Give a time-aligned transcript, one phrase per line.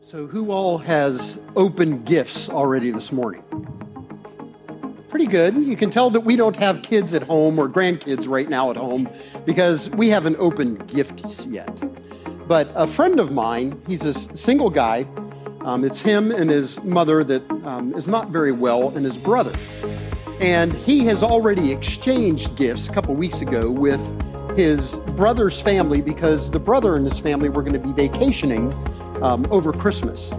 [0.00, 3.42] So, who all has opened gifts already this morning?
[5.08, 5.54] Pretty good.
[5.56, 8.76] You can tell that we don't have kids at home or grandkids right now at
[8.76, 9.10] home
[9.44, 11.68] because we haven't opened gifts yet.
[12.46, 15.06] But a friend of mine, he's a single guy.
[15.62, 19.52] Um, it's him and his mother that um, is not very well, and his brother.
[20.40, 24.00] And he has already exchanged gifts a couple weeks ago with
[24.56, 28.72] his brother's family because the brother and his family were going to be vacationing
[29.22, 30.30] um, over Christmas.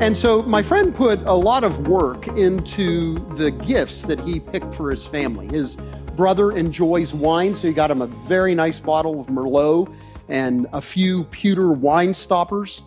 [0.00, 4.74] And so my friend put a lot of work into the gifts that he picked
[4.74, 5.46] for his family.
[5.46, 5.76] His
[6.16, 9.94] brother enjoys wine, so he got him a very nice bottle of Merlot
[10.28, 12.82] and a few pewter wine stoppers.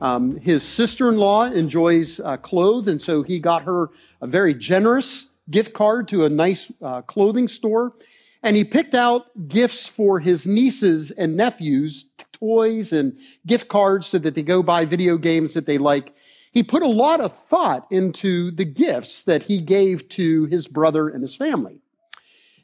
[0.00, 4.54] Um, his sister in law enjoys uh, clothes, and so he got her a very
[4.54, 7.94] generous gift card to a nice uh, clothing store.
[8.42, 14.18] And he picked out gifts for his nieces and nephews, toys and gift cards so
[14.18, 16.14] that they go buy video games that they like.
[16.52, 21.08] He put a lot of thought into the gifts that he gave to his brother
[21.08, 21.80] and his family.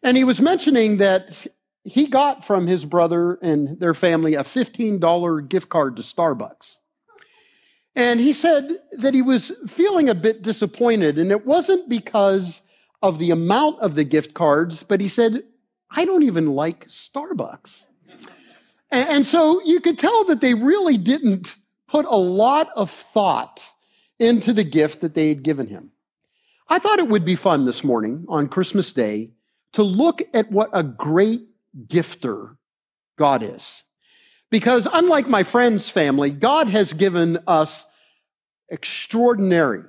[0.03, 1.47] And he was mentioning that
[1.85, 6.79] he got from his brother and their family a $15 gift card to Starbucks.
[7.95, 12.61] And he said that he was feeling a bit disappointed, and it wasn't because
[13.03, 15.45] of the amount of the gift cards, but he said,
[15.97, 17.87] I don't even like Starbucks.
[18.91, 21.57] And, so you could tell that they really didn't
[21.89, 23.65] put a lot of thought
[24.19, 25.91] into the gift that they had given him.
[26.69, 29.31] I thought it would be fun this morning on Christmas Day
[29.73, 31.41] to look at what a great
[31.87, 32.57] gifter
[33.17, 33.83] God is.
[34.51, 37.85] Because unlike my friend's family, God has given us
[38.69, 39.83] extraordinary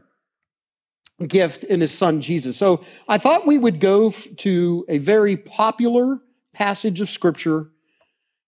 [1.25, 2.57] gift in his son Jesus.
[2.57, 6.19] So I thought we would go to a very popular
[6.53, 7.69] passage of scripture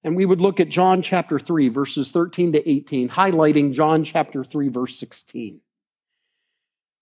[0.04, 4.44] and we would look at John chapter 3, verses 13 to 18, highlighting John chapter
[4.44, 5.60] 3, verse 16.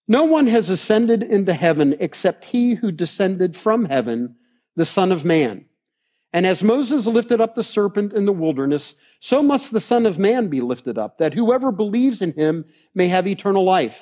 [0.07, 4.35] No one has ascended into heaven except he who descended from heaven,
[4.75, 5.65] the Son of Man.
[6.33, 10.17] And as Moses lifted up the serpent in the wilderness, so must the Son of
[10.17, 14.01] Man be lifted up, that whoever believes in him may have eternal life.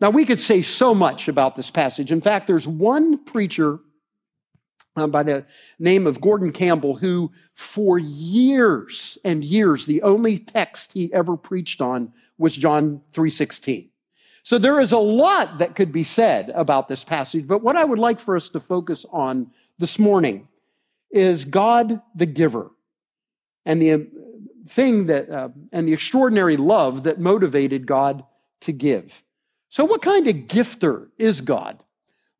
[0.00, 2.12] Now, we could say so much about this passage.
[2.12, 3.80] In fact, there's one preacher
[4.96, 5.44] uh, by the
[5.78, 11.80] name of Gordon Campbell, who for years and years, the only text he ever preached
[11.80, 13.88] on was John 3.16.
[14.42, 17.84] So there is a lot that could be said about this passage, but what I
[17.84, 20.48] would like for us to focus on this morning
[21.10, 22.70] is God the giver
[23.66, 24.08] and the
[24.66, 28.24] thing that, uh, and the extraordinary love that motivated God
[28.60, 29.22] to give.
[29.68, 31.82] So what kind of gifter is God?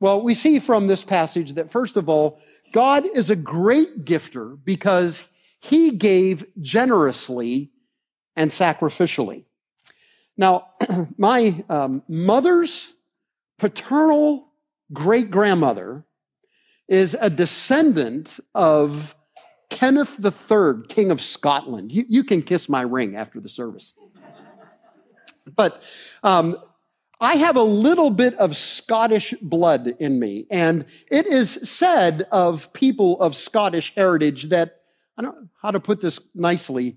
[0.00, 2.40] Well, we see from this passage that first of all,
[2.72, 5.24] God is a great gifter because
[5.60, 7.70] he gave generously
[8.36, 9.44] and sacrificially.
[10.36, 10.68] Now,
[11.18, 12.92] my um, mother's
[13.58, 14.48] paternal
[14.92, 16.04] great grandmother
[16.86, 19.14] is a descendant of
[19.68, 21.92] Kenneth III, King of Scotland.
[21.92, 23.92] You, you can kiss my ring after the service.
[25.54, 25.82] But
[26.22, 26.56] um,
[27.20, 32.72] I have a little bit of Scottish blood in me, and it is said of
[32.72, 34.82] people of Scottish heritage that,
[35.16, 36.96] I don't know how to put this nicely,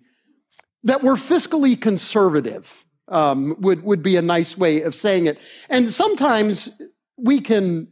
[0.84, 5.40] that we're fiscally conservative, um, would, would be a nice way of saying it.
[5.70, 6.70] And sometimes
[7.18, 7.88] we can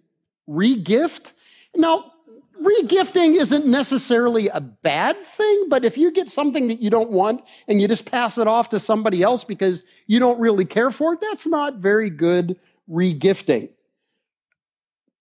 [0.47, 1.33] regift.
[1.75, 2.11] Now,
[2.61, 7.41] regifting isn't necessarily a bad thing, but if you get something that you don't want
[7.67, 11.13] and you just pass it off to somebody else because you don't really care for
[11.13, 12.59] it, that's not very good
[12.89, 13.69] regifting.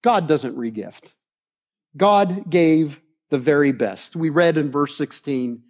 [0.02, 1.12] God doesn't regift.
[1.96, 3.00] God gave
[3.31, 4.17] the very best.
[4.17, 5.62] We read in verse 16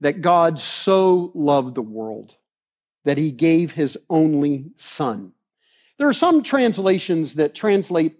[0.00, 2.36] that God so loved the world
[3.04, 5.32] that he gave his only son.
[5.98, 8.16] There are some translations that translate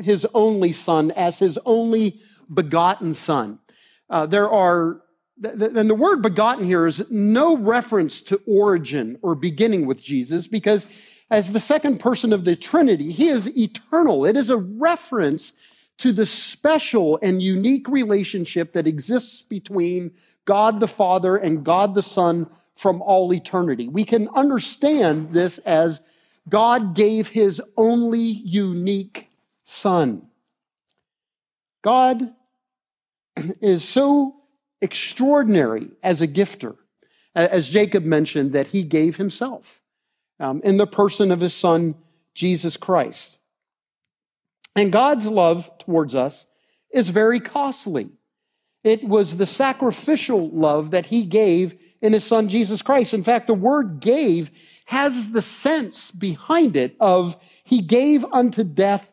[0.00, 2.20] his only son as his only
[2.52, 3.58] begotten son.
[4.08, 5.00] Uh, there are,
[5.42, 10.86] and the word begotten here is no reference to origin or beginning with Jesus because
[11.30, 14.26] as the second person of the Trinity, he is eternal.
[14.26, 15.52] It is a reference
[15.98, 20.10] to the special and unique relationship that exists between
[20.44, 23.86] God the Father and God the Son from all eternity.
[23.86, 26.00] We can understand this as
[26.48, 29.29] God gave his only unique
[29.64, 30.26] son.
[31.82, 32.34] God
[33.60, 34.36] is so
[34.80, 36.76] extraordinary as a gifter,
[37.34, 39.80] as Jacob mentioned, that he gave himself
[40.38, 41.94] um, in the person of his son,
[42.34, 43.38] Jesus Christ.
[44.76, 46.46] And God's love towards us
[46.92, 48.10] is very costly.
[48.82, 53.12] It was the sacrificial love that he gave in his son Jesus Christ.
[53.12, 54.50] In fact, the word gave
[54.86, 59.09] has the sense behind it of he gave unto death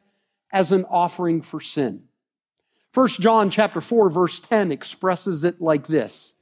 [0.52, 2.04] as an offering for sin.
[2.94, 6.36] 1 John chapter 4 verse 10 expresses it like this.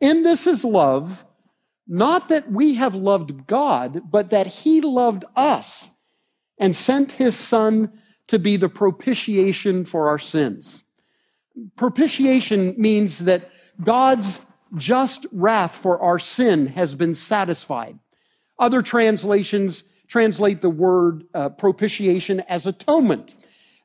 [0.00, 1.24] In this is love,
[1.86, 5.90] not that we have loved God, but that he loved us
[6.58, 7.92] and sent his son
[8.28, 10.84] to be the propitiation for our sins.
[11.76, 13.50] Propitiation means that
[13.82, 14.40] God's
[14.76, 17.98] just wrath for our sin has been satisfied.
[18.58, 23.34] Other translations translate the word uh, propitiation as atonement.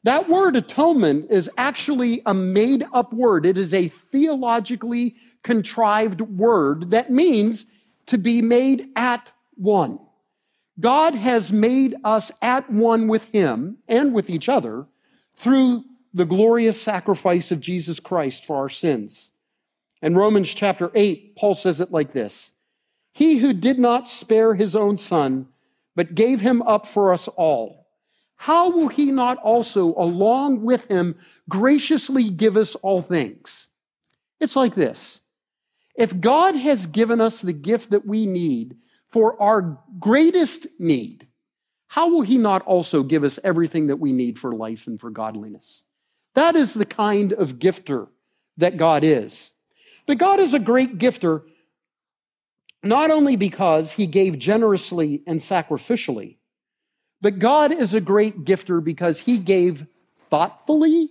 [0.06, 3.44] That word atonement is actually a made up word.
[3.44, 7.66] It is a theologically contrived word that means
[8.06, 9.98] to be made at one.
[10.80, 14.86] God has made us at one with Him and with each other
[15.34, 19.32] through the glorious sacrifice of Jesus Christ for our sins.
[20.04, 22.54] In Romans chapter 8, Paul says it like this
[23.12, 25.48] He who did not spare his own son,
[25.96, 27.85] but gave him up for us all,
[28.36, 31.16] how will he not also, along with him,
[31.50, 33.68] graciously give us all things?
[34.40, 35.22] It's like this
[35.96, 38.76] If God has given us the gift that we need
[39.10, 41.28] for our greatest need,
[41.88, 45.10] how will he not also give us everything that we need for life and for
[45.10, 45.84] godliness?
[46.34, 48.10] That is the kind of gifter
[48.58, 49.54] that God is.
[50.06, 51.44] But God is a great gifter
[52.84, 56.38] not only because he gave generously and sacrificially,
[57.26, 59.88] but God is a great gifter because he gave
[60.30, 61.10] thoughtfully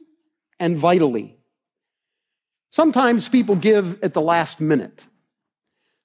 [0.61, 1.37] and vitally.
[2.71, 5.05] Sometimes people give at the last minute.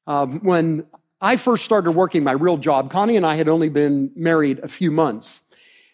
[0.07, 0.87] Um, when
[1.21, 4.67] I first started working my real job, Connie and I had only been married a
[4.67, 5.43] few months.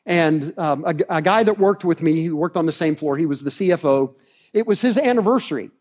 [0.06, 3.18] And um, a, a guy that worked with me, who worked on the same floor,
[3.18, 4.16] he was the CFO,
[4.54, 5.72] it was his anniversary.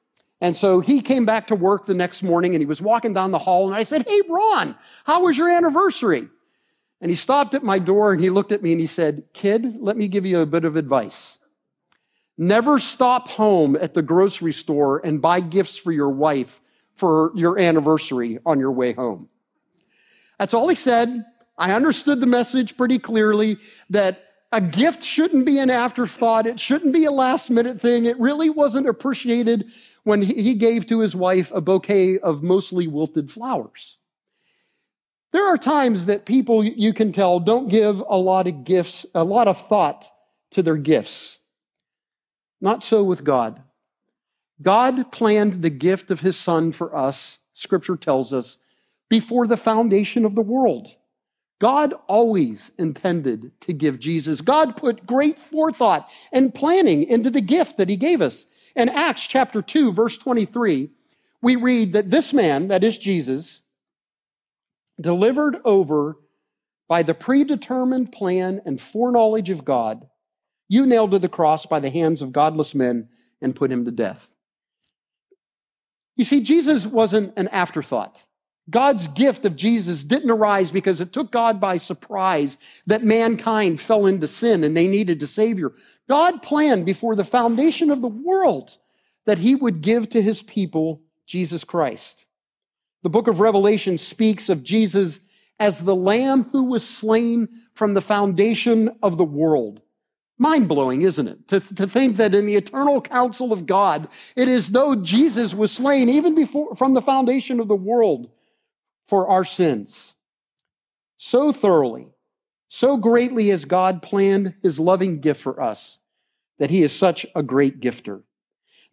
[0.41, 3.31] And so he came back to work the next morning and he was walking down
[3.31, 6.29] the hall and I said, Hey, Ron, how was your anniversary?
[7.05, 9.77] And he stopped at my door and he looked at me and he said, Kid,
[9.79, 11.39] let me give you a bit of advice.
[12.39, 16.63] Never stop home at the grocery store and buy gifts for your wife
[16.95, 19.29] for your anniversary on your way home.
[20.39, 21.27] That's all he said.
[21.59, 23.59] I understood the message pretty clearly
[23.91, 26.47] that a gift shouldn't be an afterthought.
[26.47, 28.07] It shouldn't be a last minute thing.
[28.07, 29.67] It really wasn't appreciated
[30.05, 33.99] when he gave to his wife a bouquet of mostly wilted flowers.
[35.35, 39.25] There are times that people you can tell don't give a lot of gifts, a
[39.25, 40.07] lot of thought
[40.53, 41.41] to their gifts.
[42.61, 43.61] Not so with God.
[44.63, 48.59] God planned the gift of his son for us, scripture tells us,
[49.09, 50.95] before the foundation of the world.
[51.59, 54.41] God always intended to give Jesus.
[54.41, 58.47] God put great forethought and planning into the gift that he gave us.
[58.77, 60.93] In Acts chapter 2, verse 23,
[61.43, 63.63] we read that this man, that is Jesus,
[65.01, 66.17] delivered over
[66.89, 70.07] by the predetermined plan and foreknowledge of God,
[70.69, 73.09] you nailed to the cross by the hands of godless men
[73.41, 74.35] and put him to death.
[76.17, 78.25] You see, Jesus wasn't an afterthought.
[78.71, 84.07] God's gift of Jesus didn't arise because it took God by surprise that mankind fell
[84.07, 85.73] into sin and they needed a Savior.
[86.09, 88.79] God planned before the foundation of the world
[89.27, 92.25] that He would give to His people Jesus Christ.
[93.05, 95.21] The book of Revelation speaks of Jesus
[95.61, 99.83] as the Lamb who was slain from the foundation of the world.
[100.39, 101.47] Mind blowing, isn't it?
[101.49, 105.71] To, to think that in the eternal counsel of God, it is though Jesus was
[105.71, 108.31] slain even before from the foundation of the world
[109.07, 110.15] for our sins.
[111.19, 112.09] So thoroughly,
[112.69, 115.99] so greatly has God planned his loving gift for us
[116.59, 118.23] that he is such a great gifter.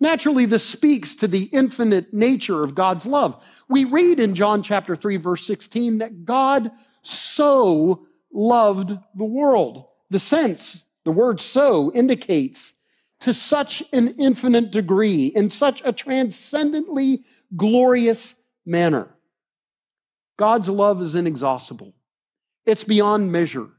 [0.01, 3.41] Naturally, this speaks to the infinite nature of God's love.
[3.69, 6.71] We read in John chapter 3, verse 16, that God
[7.03, 9.85] so loved the world.
[10.09, 12.73] The sense, the word so indicates
[13.19, 17.23] to such an infinite degree, in such a transcendently
[17.55, 18.33] glorious
[18.65, 19.07] manner.
[20.35, 21.93] God's love is inexhaustible.
[22.65, 23.69] It's beyond measure.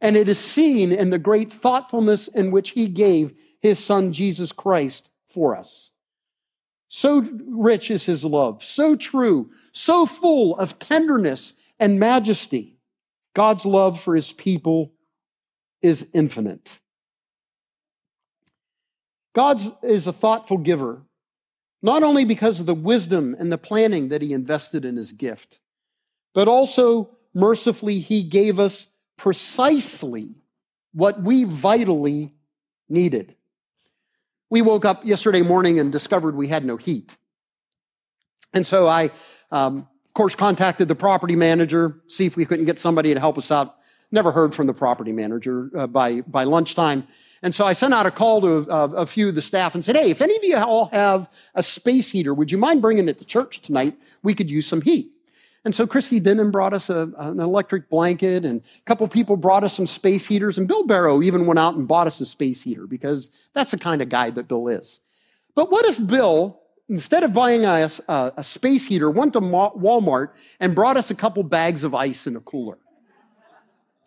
[0.00, 4.52] And it is seen in the great thoughtfulness in which he gave his son Jesus
[4.52, 5.92] Christ for us.
[6.88, 12.78] So rich is his love, so true, so full of tenderness and majesty.
[13.34, 14.92] God's love for his people
[15.82, 16.80] is infinite.
[19.34, 21.02] God is a thoughtful giver,
[21.82, 25.60] not only because of the wisdom and the planning that he invested in his gift,
[26.32, 28.86] but also mercifully, he gave us
[29.18, 30.30] precisely
[30.94, 32.32] what we vitally
[32.88, 33.34] needed.
[34.50, 37.16] We woke up yesterday morning and discovered we had no heat.
[38.52, 39.10] And so I,
[39.50, 43.38] um, of course, contacted the property manager, see if we couldn't get somebody to help
[43.38, 43.76] us out.
[44.12, 47.06] Never heard from the property manager uh, by, by lunchtime.
[47.42, 49.84] And so I sent out a call to a, a, few of the staff and
[49.84, 53.08] said, hey, if any of you all have a space heater, would you mind bringing
[53.08, 53.96] it to church tonight?
[54.22, 55.12] We could use some heat.
[55.66, 59.64] And so Christy Denham brought us a, an electric blanket, and a couple people brought
[59.64, 62.62] us some space heaters, and Bill Barrow even went out and bought us a space
[62.62, 65.00] heater because that's the kind of guy that Bill is.
[65.56, 70.28] But what if Bill, instead of buying us a, a space heater, went to Walmart
[70.60, 72.78] and brought us a couple bags of ice in a cooler?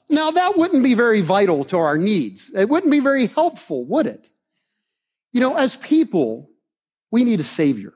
[0.10, 2.52] Now, that wouldn't be very vital to our needs.
[2.56, 4.30] It wouldn't be very helpful, would it?
[5.34, 6.52] You know, as people,
[7.12, 7.96] we need a Savior.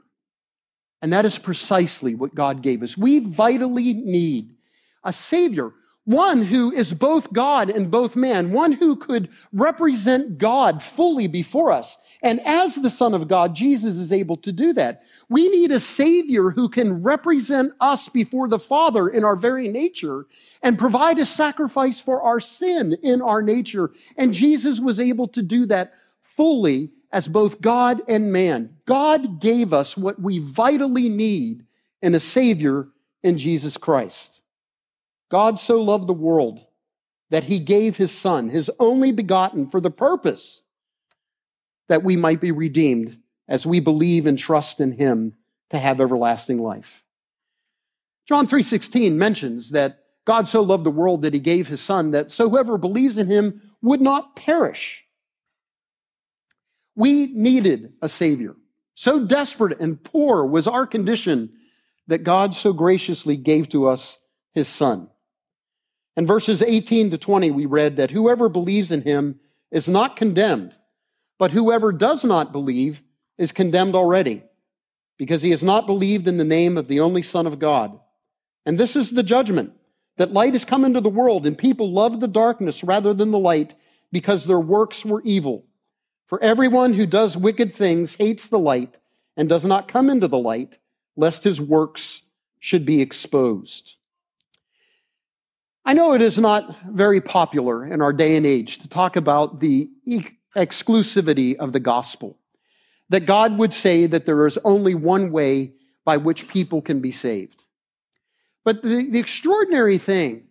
[1.04, 2.98] And that is precisely what God gave us.
[2.98, 4.56] We vitally need
[5.04, 5.74] a Savior,
[6.06, 11.74] one who is both God and both man, one who could represent God fully before
[11.74, 11.98] us.
[12.22, 15.04] And as the Son of God, Jesus is able to do that.
[15.28, 20.26] We need a Savior who can represent us before the Father in our very nature
[20.62, 23.92] and provide a sacrifice for our sin in our nature.
[24.16, 28.76] And Jesus was able to do that fully as both God and man.
[28.86, 31.64] God gave us what we vitally need
[32.02, 32.90] in a Savior
[33.22, 34.42] in Jesus Christ.
[35.30, 36.66] God so loved the world
[37.30, 40.64] that he gave his Son, his only begotten, for the purpose
[41.88, 43.18] that we might be redeemed
[43.48, 45.36] as we believe and trust in him
[45.70, 47.04] to have everlasting life.
[48.26, 52.32] John 3:16 mentions that God so loved the world that he gave his son that
[52.32, 55.03] so whoever believes in him would not perish.
[56.96, 58.56] We needed a savior.
[58.96, 61.54] So desperate and poor was our condition
[62.08, 64.18] that God so graciously gave to us
[64.52, 65.10] his son.
[66.16, 69.40] In verses 18 to 20 we read that whoever believes in him
[69.72, 70.76] is not condemned
[71.44, 73.04] but whoever does not believe
[73.38, 74.44] is condemned already,
[75.18, 78.00] because he has not believed in the name of the only Son of God.
[78.66, 79.74] And this is the judgment
[80.16, 83.40] that light has come into the world, and people loved the darkness rather than the
[83.40, 83.76] light,
[84.12, 85.66] because their works were evil.
[86.34, 88.98] For everyone who does wicked things hates the light
[89.38, 90.80] and does not come into the light,
[91.16, 92.24] lest his works
[92.60, 93.98] should be exposed.
[95.86, 99.60] I know it is not very popular in our day and age to talk about
[99.60, 99.92] the
[100.56, 102.40] exclusivity of the gospel.
[103.10, 105.74] That God would say that there is only one way
[106.04, 107.64] by which people can be saved.
[108.64, 110.48] But the, the extraordinary thing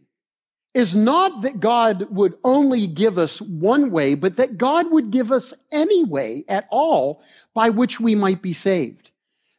[0.74, 5.30] is not that God would only give us one way, but that God would give
[5.30, 9.10] us any way at all by which we might be saved.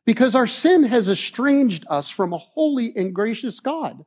[0.05, 4.03] Because our sin has estranged us from a holy and gracious God.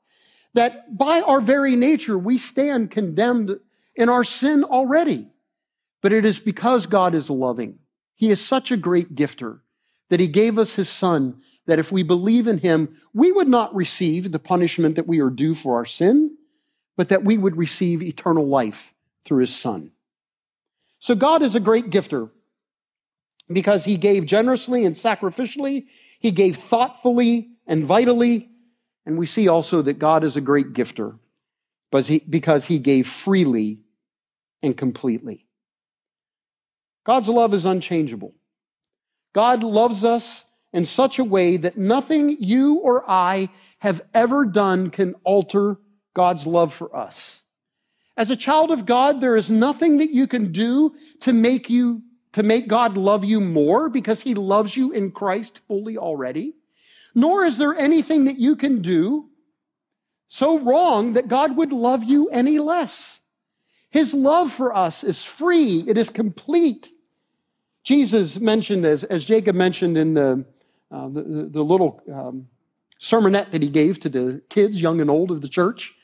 [0.55, 3.59] That by our very nature, we stand condemned
[3.95, 5.29] in our sin already.
[6.03, 7.79] But it is because God is loving.
[8.15, 9.61] He is such a great gifter
[10.09, 13.75] that he gave us his son, that if we believe in him, we would not
[13.75, 16.36] receive the punishment that we are due for our sin,
[16.97, 19.91] but that we would receive eternal life through his son.
[20.99, 22.31] So God is a great gifter
[23.53, 25.87] because he gave generously and sacrificially,
[26.19, 28.49] he gave thoughtfully and vitally,
[29.05, 31.19] and we see also that God is a great gifter
[31.91, 33.81] because he gave freely
[34.63, 35.47] and completely.
[37.05, 38.35] God's love is unchangeable.
[39.33, 44.91] God loves us in such a way that nothing you or I have ever done
[44.91, 45.79] can alter
[46.17, 47.43] God's love for us.
[48.17, 52.03] As a child of God, there is nothing that you can do to make you
[52.33, 56.55] to make God love you more because he loves you in Christ fully already.
[57.15, 59.31] Nor is there anything that you can do
[60.29, 63.21] so wrong that God would love you any less.
[63.91, 66.91] His love for us is free, it is complete,
[67.87, 70.45] Jesus mentioned, as, as Jacob mentioned in the,
[70.91, 72.49] uh, the, the, little um,
[73.01, 75.95] sermonette that he gave to the kids, young and old of the church,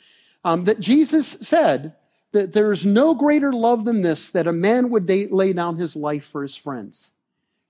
[0.45, 1.95] um, that Jesus said
[2.33, 5.95] that there is no greater love than this, that a man would lay down his
[5.95, 7.13] life for his friends.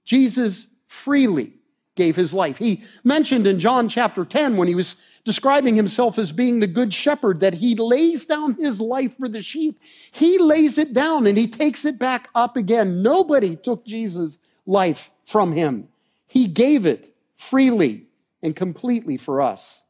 [0.05, 1.53] Jesus freely
[1.95, 2.57] gave his life.
[2.57, 6.93] He mentioned in John chapter 10 when he was describing himself as being the good
[6.93, 9.79] shepherd that he lays down his life for the sheep.
[10.11, 13.03] He lays it down and he takes it back up again.
[13.03, 15.89] Nobody took Jesus' life from him.
[16.27, 18.07] He gave it freely
[18.43, 19.82] and completely for us.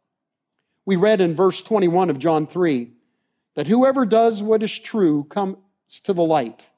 [0.84, 2.90] We read in verse 21 of John 3
[3.54, 5.56] that whoever does what is true comes
[6.04, 6.70] to the light,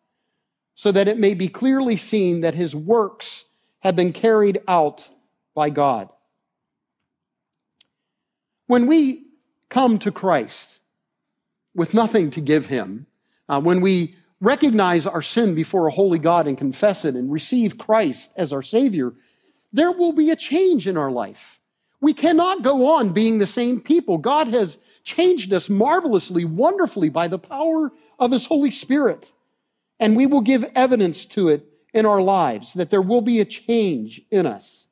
[0.75, 3.45] so that it may be clearly seen that his works
[3.81, 5.09] have been carried out
[5.55, 6.09] by God.
[8.67, 9.27] When we
[9.69, 10.81] come to Christ
[11.75, 13.07] with nothing to give him,
[13.49, 17.79] uh, when we recognize our sin before a holy God and confess it and receive
[17.79, 19.13] Christ as our Savior,
[19.73, 21.61] there will be a change in our life.
[22.05, 24.19] We cannot go on being the same people.
[24.19, 29.33] God has changed us marvelously, wonderfully by the power of His Holy Spirit.
[29.99, 33.47] And we will give evidence to it in our lives that there will be a
[33.47, 34.89] change in us,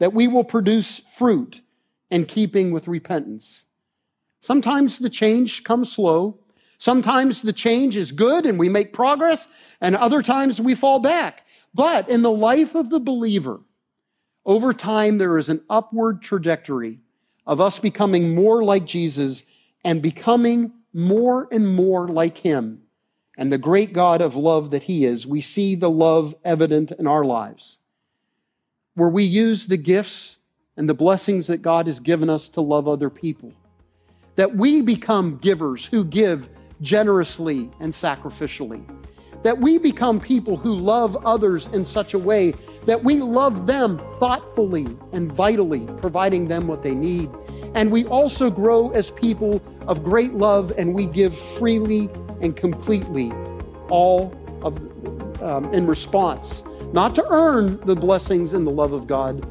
[0.00, 1.62] that we will produce fruit
[2.10, 3.64] in keeping with repentance.
[4.42, 6.38] Sometimes the change comes slow.
[6.76, 9.48] Sometimes the change is good and we make progress,
[9.80, 11.46] and other times we fall back.
[11.72, 13.62] But in the life of the believer,
[14.46, 16.98] over time, there is an upward trajectory
[17.46, 19.42] of us becoming more like Jesus
[19.84, 22.82] and becoming more and more like Him
[23.36, 25.26] and the great God of love that He is.
[25.26, 27.78] We see the love evident in our lives,
[28.94, 30.38] where we use the gifts
[30.76, 33.52] and the blessings that God has given us to love other people.
[34.36, 36.48] That we become givers who give
[36.80, 38.84] generously and sacrificially.
[39.42, 42.54] That we become people who love others in such a way
[42.86, 47.30] that we love them thoughtfully and vitally, providing them what they need.
[47.74, 52.08] And we also grow as people of great love and we give freely
[52.40, 53.32] and completely
[53.88, 56.62] all of, um, in response,
[56.92, 59.44] not to earn the blessings and the love of God,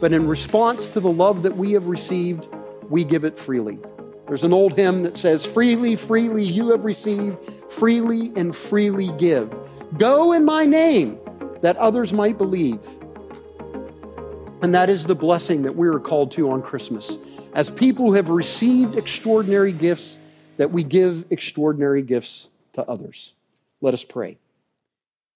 [0.00, 2.48] but in response to the love that we have received,
[2.90, 3.78] we give it freely.
[4.26, 7.38] There's an old hymn that says, Freely, freely you have received,
[7.68, 9.54] freely and freely give.
[9.98, 11.18] Go in my name
[11.64, 12.78] that others might believe.
[14.60, 17.16] And that is the blessing that we are called to on Christmas.
[17.54, 20.18] As people who have received extraordinary gifts,
[20.58, 23.32] that we give extraordinary gifts to others.
[23.80, 24.36] Let us pray.